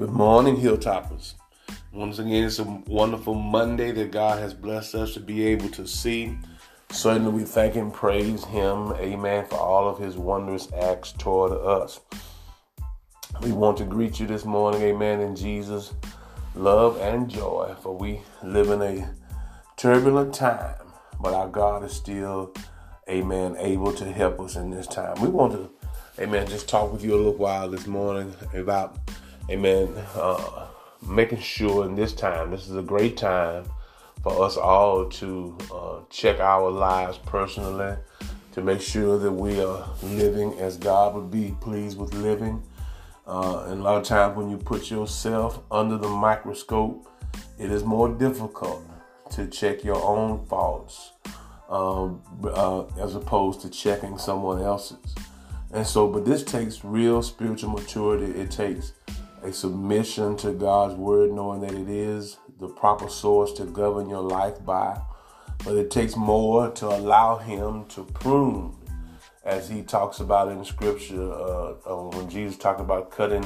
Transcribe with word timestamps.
Good 0.00 0.12
morning, 0.12 0.56
Hilltoppers. 0.56 1.34
Once 1.92 2.18
again, 2.18 2.44
it's 2.44 2.58
a 2.58 2.64
wonderful 2.64 3.34
Monday 3.34 3.92
that 3.92 4.10
God 4.10 4.38
has 4.38 4.54
blessed 4.54 4.94
us 4.94 5.12
to 5.12 5.20
be 5.20 5.46
able 5.48 5.68
to 5.72 5.86
see. 5.86 6.38
Certainly, 6.90 7.32
we 7.32 7.44
thank 7.44 7.76
and 7.76 7.92
praise 7.92 8.42
Him, 8.46 8.94
amen, 8.94 9.44
for 9.50 9.56
all 9.56 9.90
of 9.90 9.98
His 9.98 10.16
wondrous 10.16 10.72
acts 10.72 11.12
toward 11.12 11.52
us. 11.52 12.00
We 13.42 13.52
want 13.52 13.76
to 13.76 13.84
greet 13.84 14.18
you 14.18 14.26
this 14.26 14.46
morning, 14.46 14.80
amen, 14.80 15.20
in 15.20 15.36
Jesus' 15.36 15.92
love 16.54 16.98
and 17.02 17.28
joy, 17.28 17.76
for 17.82 17.94
we 17.94 18.22
live 18.42 18.70
in 18.70 18.80
a 18.80 19.14
turbulent 19.76 20.32
time, 20.32 20.76
but 21.20 21.34
our 21.34 21.48
God 21.48 21.84
is 21.84 21.92
still, 21.92 22.54
amen, 23.06 23.54
able 23.58 23.92
to 23.92 24.10
help 24.10 24.40
us 24.40 24.56
in 24.56 24.70
this 24.70 24.86
time. 24.86 25.20
We 25.20 25.28
want 25.28 25.52
to, 25.52 25.70
amen, 26.18 26.46
just 26.46 26.70
talk 26.70 26.90
with 26.90 27.04
you 27.04 27.14
a 27.14 27.18
little 27.18 27.34
while 27.34 27.68
this 27.68 27.86
morning 27.86 28.34
about 28.54 28.96
amen, 29.50 29.92
uh, 30.14 30.66
making 31.06 31.40
sure 31.40 31.84
in 31.84 31.96
this 31.96 32.12
time, 32.12 32.50
this 32.52 32.68
is 32.68 32.76
a 32.76 32.82
great 32.82 33.16
time 33.16 33.64
for 34.22 34.44
us 34.44 34.56
all 34.56 35.08
to 35.08 35.56
uh, 35.74 35.96
check 36.08 36.38
our 36.38 36.70
lives 36.70 37.18
personally, 37.18 37.96
to 38.52 38.62
make 38.62 38.80
sure 38.80 39.18
that 39.18 39.32
we 39.32 39.60
are 39.60 39.88
living 40.02 40.56
as 40.58 40.76
God 40.76 41.14
would 41.14 41.30
be 41.30 41.56
pleased 41.60 41.98
with 41.98 42.14
living. 42.14 42.62
Uh, 43.26 43.64
and 43.68 43.80
a 43.80 43.82
lot 43.82 43.96
of 43.96 44.04
times 44.04 44.36
when 44.36 44.50
you 44.50 44.56
put 44.56 44.90
yourself 44.90 45.60
under 45.70 45.96
the 45.96 46.08
microscope, 46.08 47.08
it 47.58 47.70
is 47.70 47.82
more 47.82 48.08
difficult 48.08 48.84
to 49.30 49.46
check 49.46 49.82
your 49.82 50.02
own 50.02 50.44
faults 50.46 51.12
um, 51.68 52.22
uh, 52.44 52.84
as 53.00 53.14
opposed 53.14 53.60
to 53.62 53.70
checking 53.70 54.16
someone 54.16 54.60
else's. 54.62 55.14
And 55.72 55.86
so, 55.86 56.08
but 56.08 56.24
this 56.24 56.42
takes 56.42 56.84
real 56.84 57.22
spiritual 57.22 57.70
maturity. 57.70 58.38
It 58.38 58.50
takes 58.50 58.92
a 59.42 59.52
submission 59.52 60.36
to 60.38 60.52
God's 60.52 60.94
word, 60.94 61.32
knowing 61.32 61.60
that 61.60 61.72
it 61.72 61.88
is 61.88 62.38
the 62.58 62.68
proper 62.68 63.08
source 63.08 63.52
to 63.54 63.64
govern 63.64 64.08
your 64.08 64.22
life 64.22 64.64
by. 64.64 65.00
But 65.64 65.76
it 65.76 65.90
takes 65.90 66.16
more 66.16 66.70
to 66.70 66.86
allow 66.86 67.38
Him 67.38 67.86
to 67.86 68.04
prune, 68.04 68.74
as 69.44 69.68
He 69.68 69.82
talks 69.82 70.20
about 70.20 70.48
in 70.48 70.64
Scripture 70.64 71.32
uh, 71.32 71.74
uh, 71.86 72.08
when 72.16 72.28
Jesus 72.28 72.56
talked 72.56 72.80
about 72.80 73.10
cutting 73.10 73.44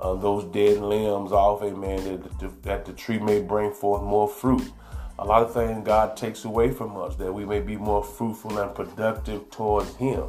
uh, 0.00 0.14
those 0.14 0.44
dead 0.52 0.78
limbs 0.78 1.32
off, 1.32 1.62
amen, 1.62 2.22
that, 2.38 2.62
that 2.62 2.84
the 2.84 2.92
tree 2.92 3.18
may 3.18 3.40
bring 3.40 3.72
forth 3.72 4.02
more 4.02 4.28
fruit. 4.28 4.70
A 5.18 5.24
lot 5.24 5.42
of 5.42 5.54
things 5.54 5.86
God 5.86 6.16
takes 6.16 6.44
away 6.44 6.72
from 6.72 6.96
us 6.96 7.14
that 7.16 7.32
we 7.32 7.44
may 7.44 7.60
be 7.60 7.76
more 7.76 8.02
fruitful 8.02 8.58
and 8.58 8.74
productive 8.74 9.48
towards 9.50 9.94
Him. 9.96 10.24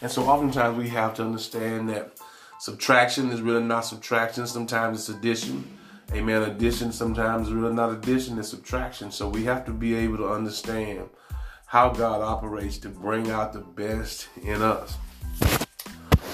And 0.00 0.10
so 0.10 0.24
oftentimes 0.24 0.76
we 0.76 0.88
have 0.88 1.14
to 1.14 1.22
understand 1.22 1.88
that 1.90 2.13
Subtraction 2.64 3.28
is 3.28 3.42
really 3.42 3.62
not 3.62 3.82
subtraction. 3.82 4.46
Sometimes 4.46 4.98
it's 4.98 5.10
addition. 5.10 5.68
Amen. 6.14 6.44
Addition 6.44 6.92
sometimes 6.92 7.48
is 7.48 7.52
really 7.52 7.74
not 7.74 7.90
addition, 7.90 8.38
it's 8.38 8.48
subtraction. 8.48 9.10
So 9.10 9.28
we 9.28 9.44
have 9.44 9.66
to 9.66 9.70
be 9.70 9.94
able 9.94 10.16
to 10.16 10.30
understand 10.30 11.10
how 11.66 11.90
God 11.90 12.22
operates 12.22 12.78
to 12.78 12.88
bring 12.88 13.30
out 13.30 13.52
the 13.52 13.60
best 13.60 14.28
in 14.42 14.62
us. 14.62 14.96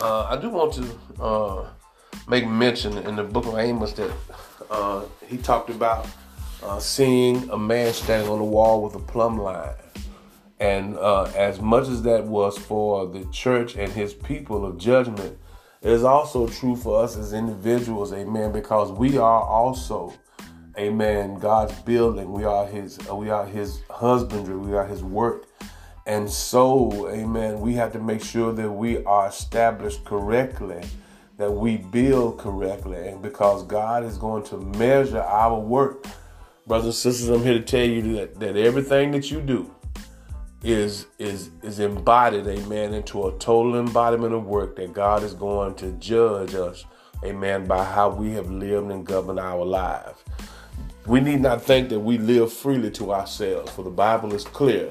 Uh, 0.01 0.27
I 0.31 0.39
do 0.41 0.51
want 0.51 0.73
to 0.75 1.21
uh, 1.21 1.69
make 2.29 2.47
mention 2.47 2.97
in 2.99 3.17
the 3.17 3.25
book 3.25 3.47
of 3.47 3.59
Amos 3.59 3.93
that 3.95 4.13
uh, 4.71 5.03
he 5.27 5.37
talked 5.37 5.71
about 5.71 6.07
uh, 6.63 6.79
seeing 6.79 7.51
a 7.51 7.59
man 7.59 7.93
standing 7.93 8.31
on 8.31 8.39
the 8.39 8.45
wall 8.45 8.85
with 8.85 8.95
a 8.95 9.01
plumb 9.01 9.37
line. 9.37 9.75
And 10.61 10.97
uh, 10.97 11.25
as 11.35 11.61
much 11.61 11.89
as 11.89 12.03
that 12.03 12.25
was 12.25 12.57
for 12.57 13.09
the 13.09 13.25
church 13.33 13.75
and 13.75 13.91
his 13.91 14.15
people 14.15 14.65
of 14.65 14.79
judgment, 14.79 15.37
it 15.83 15.91
is 15.91 16.05
also 16.05 16.47
true 16.47 16.77
for 16.77 17.03
us 17.03 17.17
as 17.17 17.33
individuals, 17.33 18.13
amen, 18.13 18.53
because 18.53 18.93
we 18.93 19.17
are 19.17 19.43
also, 19.43 20.13
amen, 20.79 21.39
God's 21.39 21.73
building. 21.83 22.33
We 22.33 22.45
are 22.45 22.67
his 22.67 22.99
we 23.09 23.31
are 23.31 23.47
his 23.47 23.81
husbandry, 23.89 24.57
we 24.57 24.75
are 24.75 24.87
his 24.87 25.03
work. 25.03 25.47
And 26.07 26.29
so, 26.29 27.09
amen, 27.11 27.61
we 27.61 27.75
have 27.75 27.93
to 27.93 27.99
make 27.99 28.23
sure 28.23 28.53
that 28.53 28.71
we 28.71 29.03
are 29.05 29.29
established 29.29 30.05
correctly, 30.05 30.83
that 31.37 31.51
we 31.51 31.79
build 31.79 32.39
correctly, 32.39 33.09
and 33.09 33.23
because 33.23 33.63
God 33.63 34.05
is 34.05 34.19
going 34.19 34.43
to 34.45 34.59
measure 34.59 35.21
our 35.21 35.59
work. 35.59 36.07
Brothers 36.67 36.87
and 36.87 36.95
sisters, 36.95 37.29
I'm 37.31 37.43
here 37.43 37.55
to 37.55 37.63
tell 37.63 37.87
you 37.87 38.17
that, 38.17 38.39
that 38.41 38.57
everything 38.57 39.13
that 39.13 39.31
you 39.31 39.41
do, 39.41 39.75
is 40.63 41.07
is 41.19 41.51
is 41.63 41.79
embodied, 41.79 42.47
amen, 42.47 42.95
into 42.95 43.27
a 43.27 43.39
total 43.39 43.79
embodiment 43.79 44.35
of 44.35 44.47
work 44.47 44.77
that 44.77 44.93
God 44.93 45.23
is 45.23 45.35
going 45.35 45.75
to 45.77 45.93
judge 45.93 46.55
us, 46.55 46.85
amen, 47.25 47.67
by 47.67 47.85
how 47.85 48.11
we 48.11 48.33
have 48.33 48.51
lived 48.51 48.91
and 48.91 49.07
governed 49.07 49.41
our 49.41 49.65
lives. 49.65 50.19
We 51.07 51.21
need 51.21 51.41
not 51.41 51.63
think 51.63 51.89
that 51.89 52.01
we 52.01 52.19
live 52.19 52.53
freely 52.53 52.91
to 52.93 53.13
ourselves, 53.13 53.71
for 53.73 53.83
the 53.83 53.91
Bible 53.91 54.35
is 54.35 54.45
clear 54.45 54.91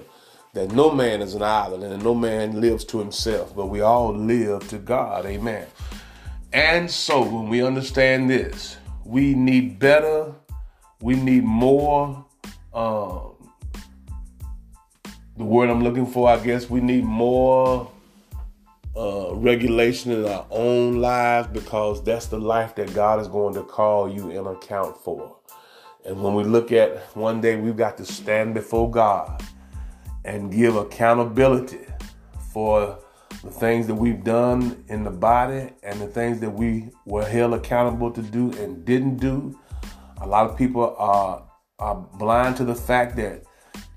that 0.54 0.72
no 0.72 0.92
man 0.92 1.22
is 1.22 1.36
an 1.36 1.44
island 1.44 1.84
and 1.84 2.04
no 2.04 2.16
man 2.16 2.60
lives 2.60 2.84
to 2.86 2.98
himself, 2.98 3.56
but 3.56 3.68
we 3.68 3.82
all 3.82 4.12
live 4.12 4.68
to 4.70 4.80
God, 4.80 5.26
amen. 5.28 5.68
And 6.52 6.90
so 6.90 7.22
when 7.22 7.48
we 7.48 7.64
understand 7.64 8.28
this, 8.28 8.78
we 9.06 9.36
need 9.36 9.78
better, 9.78 10.34
we 11.00 11.16
need 11.16 11.44
more. 11.44 12.26
Um, 12.74 13.36
the 15.40 15.46
word 15.46 15.70
I'm 15.70 15.82
looking 15.82 16.06
for, 16.06 16.28
I 16.28 16.38
guess 16.38 16.70
we 16.70 16.82
need 16.82 17.06
more 17.06 17.90
uh, 18.94 19.34
regulation 19.34 20.12
in 20.12 20.26
our 20.26 20.46
own 20.52 21.00
lives 21.00 21.48
because 21.48 22.04
that's 22.04 22.26
the 22.26 22.38
life 22.38 22.76
that 22.76 22.94
God 22.94 23.22
is 23.22 23.30
going 23.30 23.54
to 23.54 23.64
call 23.64 24.14
you 24.14 24.32
in 24.32 24.46
account 24.46 24.98
for. 24.98 25.38
And 26.06 26.22
when 26.22 26.34
we 26.34 26.44
look 26.44 26.74
at 26.74 26.98
one 27.16 27.40
day, 27.40 27.56
we've 27.56 27.78
got 27.78 27.96
to 28.00 28.06
stand 28.06 28.54
before 28.54 28.92
God 28.92 29.42
and 30.26 30.52
give 30.52 30.76
accountability 30.76 31.86
for 32.52 33.00
the 33.42 33.50
things 33.50 33.88
that 33.88 33.96
we've 33.96 34.26
done 34.26 34.84
in 34.90 35.06
the 35.06 35.10
body 35.10 35.70
and 35.84 36.02
the 36.02 36.08
things 36.08 36.42
that 36.42 36.50
we 36.50 36.90
were 37.06 37.24
held 37.24 37.54
accountable 37.54 38.12
to 38.12 38.22
do 38.22 38.52
and 38.62 38.84
didn't 38.84 39.16
do. 39.18 39.58
A 40.20 40.28
lot 40.28 40.50
of 40.50 40.58
people 40.58 40.98
are, 40.98 41.42
are 41.80 41.96
blind 41.96 42.58
to 42.58 42.66
the 42.66 42.76
fact 42.76 43.16
that 43.16 43.46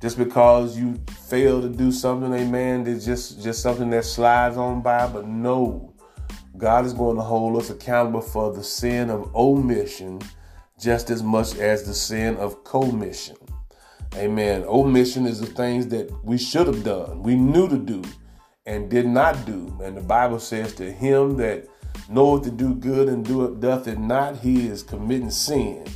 just 0.02 0.18
because 0.18 0.76
you 0.76 1.00
fail 1.28 1.62
to 1.62 1.68
do 1.68 1.92
something, 1.92 2.34
amen, 2.34 2.88
it's 2.88 3.04
just, 3.04 3.40
just 3.40 3.62
something 3.62 3.88
that 3.90 4.04
slides 4.04 4.56
on 4.56 4.82
by. 4.82 5.06
But 5.06 5.28
no, 5.28 5.94
God 6.56 6.84
is 6.84 6.92
going 6.92 7.16
to 7.16 7.22
hold 7.22 7.56
us 7.56 7.70
accountable 7.70 8.20
for 8.20 8.52
the 8.52 8.64
sin 8.64 9.10
of 9.10 9.32
omission 9.36 10.20
just 10.80 11.08
as 11.10 11.22
much 11.22 11.54
as 11.56 11.84
the 11.84 11.94
sin 11.94 12.36
of 12.38 12.64
commission. 12.64 13.36
Amen. 14.16 14.64
Omission 14.64 15.24
is 15.24 15.38
the 15.38 15.46
things 15.46 15.86
that 15.88 16.12
we 16.24 16.36
should 16.36 16.66
have 16.66 16.82
done, 16.82 17.22
we 17.22 17.36
knew 17.36 17.68
to 17.68 17.78
do, 17.78 18.02
and 18.66 18.90
did 18.90 19.06
not 19.06 19.46
do. 19.46 19.78
And 19.84 19.96
the 19.96 20.02
Bible 20.02 20.40
says 20.40 20.74
to 20.74 20.92
him 20.92 21.36
that 21.36 21.68
knoweth 22.08 22.42
to 22.42 22.50
do 22.50 22.74
good 22.74 23.08
and 23.08 23.24
doeth 23.24 23.60
doth 23.60 23.86
it 23.86 24.00
not, 24.00 24.38
he 24.38 24.66
is 24.66 24.82
committing 24.82 25.30
sin. 25.30 25.86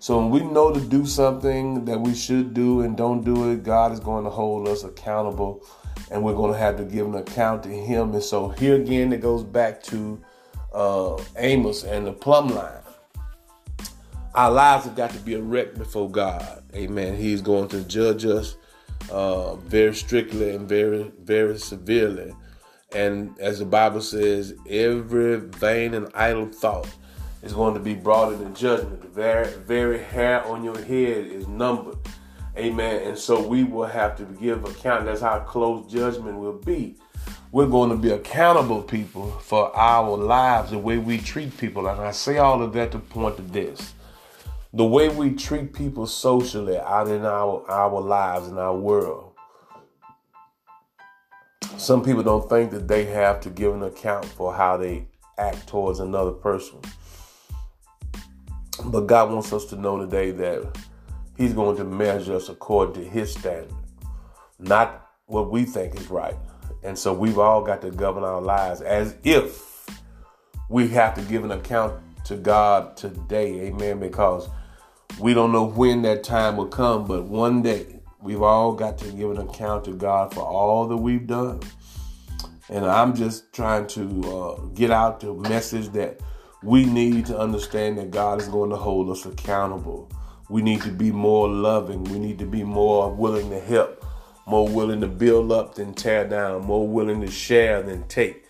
So 0.00 0.16
when 0.18 0.30
we 0.30 0.40
know 0.40 0.72
to 0.72 0.80
do 0.80 1.04
something 1.04 1.84
that 1.84 2.00
we 2.00 2.14
should 2.14 2.54
do 2.54 2.80
and 2.80 2.96
don't 2.96 3.22
do 3.22 3.52
it, 3.52 3.62
God 3.62 3.92
is 3.92 4.00
going 4.00 4.24
to 4.24 4.30
hold 4.30 4.66
us 4.66 4.82
accountable 4.82 5.62
and 6.10 6.24
we're 6.24 6.34
going 6.34 6.54
to 6.54 6.58
have 6.58 6.78
to 6.78 6.84
give 6.84 7.06
an 7.06 7.16
account 7.16 7.64
to 7.64 7.68
Him. 7.68 8.14
And 8.14 8.22
so 8.22 8.48
here 8.48 8.76
again, 8.76 9.12
it 9.12 9.20
goes 9.20 9.44
back 9.44 9.82
to 9.84 10.18
uh, 10.72 11.22
Amos 11.36 11.84
and 11.84 12.06
the 12.06 12.14
plumb 12.14 12.48
line. 12.48 12.82
Our 14.34 14.50
lives 14.50 14.86
have 14.86 14.96
got 14.96 15.10
to 15.10 15.18
be 15.18 15.34
erect 15.34 15.76
before 15.76 16.10
God. 16.10 16.64
Amen. 16.74 17.14
He's 17.14 17.42
going 17.42 17.68
to 17.68 17.84
judge 17.84 18.24
us 18.24 18.56
uh, 19.10 19.56
very 19.56 19.94
strictly 19.94 20.54
and 20.54 20.66
very, 20.66 21.12
very 21.20 21.58
severely. 21.58 22.32
And 22.94 23.38
as 23.38 23.58
the 23.58 23.66
Bible 23.66 24.00
says, 24.00 24.54
every 24.66 25.40
vain 25.40 25.92
and 25.92 26.10
idle 26.14 26.46
thought 26.46 26.88
is 27.42 27.52
going 27.52 27.74
to 27.74 27.80
be 27.80 27.94
brought 27.94 28.32
into 28.32 28.48
judgment. 28.58 29.02
The 29.02 29.08
very, 29.08 29.52
very 29.52 30.02
hair 30.02 30.44
on 30.44 30.62
your 30.62 30.78
head 30.78 31.26
is 31.26 31.48
numbered. 31.48 31.98
Amen. 32.56 33.08
And 33.08 33.18
so 33.18 33.46
we 33.46 33.64
will 33.64 33.86
have 33.86 34.16
to 34.18 34.24
give 34.24 34.64
account. 34.64 35.06
That's 35.06 35.20
how 35.20 35.38
close 35.40 35.90
judgment 35.90 36.38
will 36.38 36.58
be. 36.58 36.96
We're 37.52 37.66
going 37.66 37.90
to 37.90 37.96
be 37.96 38.10
accountable 38.10 38.82
people 38.82 39.30
for 39.30 39.74
our 39.76 40.16
lives, 40.16 40.70
the 40.70 40.78
way 40.78 40.98
we 40.98 41.18
treat 41.18 41.56
people. 41.56 41.88
And 41.88 42.00
I 42.00 42.12
say 42.12 42.38
all 42.38 42.62
of 42.62 42.72
that 42.74 42.92
to 42.92 42.98
point 42.98 43.36
to 43.36 43.42
this. 43.42 43.94
The 44.72 44.84
way 44.84 45.08
we 45.08 45.34
treat 45.34 45.72
people 45.72 46.06
socially 46.06 46.78
out 46.78 47.08
in 47.08 47.24
our, 47.24 47.68
our 47.68 48.00
lives, 48.00 48.48
in 48.48 48.58
our 48.58 48.76
world. 48.76 49.32
Some 51.76 52.04
people 52.04 52.22
don't 52.22 52.48
think 52.48 52.70
that 52.72 52.86
they 52.86 53.06
have 53.06 53.40
to 53.40 53.50
give 53.50 53.74
an 53.74 53.82
account 53.82 54.26
for 54.26 54.54
how 54.54 54.76
they 54.76 55.06
act 55.38 55.66
towards 55.66 55.98
another 55.98 56.32
person. 56.32 56.78
But 58.84 59.06
God 59.06 59.30
wants 59.30 59.52
us 59.52 59.64
to 59.66 59.76
know 59.76 59.98
today 59.98 60.30
that 60.32 60.78
He's 61.36 61.52
going 61.52 61.76
to 61.76 61.84
measure 61.84 62.36
us 62.36 62.48
according 62.48 63.02
to 63.02 63.08
His 63.08 63.32
standard, 63.32 63.72
not 64.58 65.10
what 65.26 65.50
we 65.50 65.64
think 65.64 65.96
is 65.96 66.10
right. 66.10 66.36
And 66.82 66.98
so 66.98 67.12
we've 67.12 67.38
all 67.38 67.62
got 67.62 67.82
to 67.82 67.90
govern 67.90 68.24
our 68.24 68.40
lives 68.40 68.80
as 68.80 69.16
if 69.22 69.86
we 70.68 70.88
have 70.88 71.14
to 71.14 71.22
give 71.22 71.44
an 71.44 71.50
account 71.50 72.00
to 72.24 72.36
God 72.36 72.96
today, 72.96 73.66
amen, 73.66 73.98
because 74.00 74.48
we 75.18 75.34
don't 75.34 75.52
know 75.52 75.64
when 75.64 76.02
that 76.02 76.22
time 76.22 76.56
will 76.56 76.68
come, 76.68 77.06
but 77.06 77.24
one 77.24 77.62
day 77.62 78.00
we've 78.20 78.42
all 78.42 78.72
got 78.72 78.98
to 78.98 79.10
give 79.12 79.30
an 79.30 79.38
account 79.38 79.84
to 79.84 79.92
God 79.92 80.32
for 80.32 80.40
all 80.40 80.86
that 80.88 80.96
we've 80.96 81.26
done. 81.26 81.60
And 82.68 82.86
I'm 82.86 83.14
just 83.14 83.52
trying 83.52 83.88
to 83.88 84.32
uh, 84.32 84.60
get 84.74 84.90
out 84.90 85.20
the 85.20 85.34
message 85.34 85.88
that 85.88 86.20
we 86.62 86.84
need 86.84 87.26
to 87.26 87.38
understand 87.38 87.98
that 87.98 88.10
God 88.10 88.40
is 88.40 88.48
going 88.48 88.70
to 88.70 88.76
hold 88.76 89.10
us 89.10 89.24
accountable. 89.24 90.10
We 90.48 90.62
need 90.62 90.82
to 90.82 90.90
be 90.90 91.10
more 91.10 91.48
loving. 91.48 92.04
We 92.04 92.18
need 92.18 92.38
to 92.40 92.46
be 92.46 92.64
more 92.64 93.10
willing 93.12 93.48
to 93.50 93.60
help, 93.60 94.04
more 94.46 94.68
willing 94.68 95.00
to 95.00 95.06
build 95.06 95.52
up 95.52 95.74
than 95.74 95.94
tear 95.94 96.28
down, 96.28 96.66
more 96.66 96.86
willing 96.86 97.20
to 97.22 97.30
share 97.30 97.82
than 97.82 98.06
take. 98.08 98.44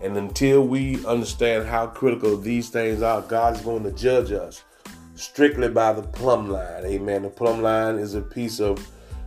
And 0.00 0.16
until 0.16 0.66
we 0.66 1.04
understand 1.06 1.66
how 1.66 1.86
critical 1.86 2.36
these 2.36 2.68
things 2.68 3.02
are, 3.02 3.22
God 3.22 3.56
is 3.56 3.62
going 3.62 3.82
to 3.84 3.92
judge 3.92 4.30
us 4.30 4.62
strictly 5.16 5.68
by 5.68 5.92
the 5.92 6.02
plumb 6.02 6.48
line. 6.48 6.84
Amen. 6.84 7.22
The 7.22 7.30
plumb 7.30 7.62
line 7.62 7.96
is 7.96 8.14
a 8.14 8.20
piece 8.20 8.60
of 8.60 8.86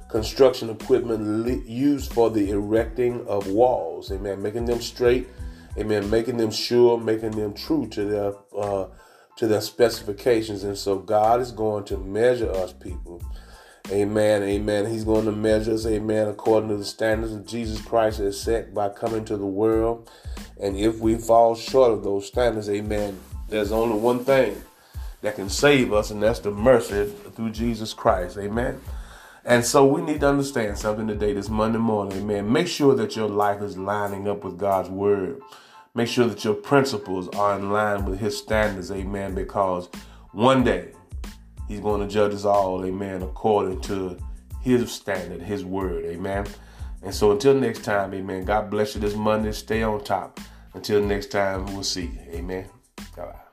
construction 0.09 0.69
equipment 0.69 1.67
used 1.67 2.13
for 2.13 2.29
the 2.29 2.51
erecting 2.51 3.25
of 3.27 3.47
walls. 3.47 4.11
Amen. 4.11 4.41
Making 4.41 4.65
them 4.65 4.81
straight. 4.81 5.27
Amen. 5.77 6.09
Making 6.09 6.37
them 6.37 6.51
sure, 6.51 6.99
making 6.99 7.31
them 7.31 7.53
true 7.53 7.87
to 7.87 8.05
their 8.05 8.33
uh, 8.57 8.87
to 9.37 9.47
their 9.47 9.61
specifications. 9.61 10.63
And 10.63 10.77
so 10.77 10.99
God 10.99 11.39
is 11.39 11.51
going 11.51 11.85
to 11.85 11.97
measure 11.97 12.51
us, 12.51 12.73
people. 12.73 13.21
Amen. 13.91 14.43
Amen. 14.43 14.85
He's 14.85 15.03
going 15.03 15.25
to 15.25 15.31
measure 15.31 15.73
us, 15.73 15.85
amen, 15.85 16.27
according 16.27 16.69
to 16.69 16.77
the 16.77 16.85
standards 16.85 17.33
of 17.33 17.47
Jesus 17.47 17.81
Christ 17.81 18.19
has 18.19 18.39
set 18.39 18.73
by 18.73 18.89
coming 18.89 19.25
to 19.25 19.37
the 19.37 19.47
world. 19.47 20.11
And 20.59 20.77
if 20.77 20.99
we 20.99 21.17
fall 21.17 21.55
short 21.55 21.91
of 21.91 22.03
those 22.03 22.27
standards, 22.27 22.69
amen, 22.69 23.19
there's 23.47 23.71
only 23.71 23.97
one 23.97 24.23
thing 24.23 24.61
that 25.21 25.35
can 25.35 25.49
save 25.49 25.91
us, 25.91 26.11
and 26.11 26.21
that's 26.21 26.39
the 26.39 26.51
mercy 26.51 27.11
through 27.35 27.49
Jesus 27.49 27.93
Christ. 27.93 28.37
Amen. 28.37 28.79
And 29.49 29.65
so 29.65 29.83
we 29.83 30.03
need 30.03 30.19
to 30.19 30.29
understand 30.29 30.77
something 30.77 31.07
today, 31.07 31.33
this 31.33 31.49
Monday 31.49 31.79
morning. 31.79 32.19
Amen. 32.19 32.53
Make 32.53 32.67
sure 32.67 32.93
that 32.93 33.15
your 33.15 33.27
life 33.27 33.63
is 33.63 33.79
lining 33.79 34.27
up 34.27 34.43
with 34.43 34.59
God's 34.59 34.89
word. 34.89 35.41
Make 35.95 36.07
sure 36.07 36.27
that 36.27 36.43
your 36.43 36.53
principles 36.53 37.27
are 37.29 37.57
in 37.57 37.71
line 37.71 38.05
with 38.05 38.19
his 38.19 38.37
standards. 38.37 38.91
Amen. 38.91 39.33
Because 39.33 39.89
one 40.33 40.63
day 40.63 40.93
he's 41.67 41.79
going 41.79 41.99
to 41.99 42.07
judge 42.07 42.35
us 42.35 42.45
all. 42.45 42.85
Amen. 42.85 43.23
According 43.23 43.81
to 43.81 44.19
his 44.61 44.91
standard, 44.91 45.41
his 45.41 45.65
word. 45.65 46.05
Amen. 46.05 46.45
And 47.01 47.15
so 47.15 47.31
until 47.31 47.55
next 47.55 47.83
time, 47.83 48.13
amen. 48.13 48.45
God 48.45 48.69
bless 48.69 48.93
you 48.93 49.01
this 49.01 49.15
Monday. 49.15 49.51
Stay 49.51 49.81
on 49.81 50.03
top. 50.03 50.39
Until 50.75 51.01
next 51.01 51.31
time, 51.31 51.65
we'll 51.73 51.81
see. 51.81 52.11
Amen. 52.33 52.69
Right. 53.17 53.48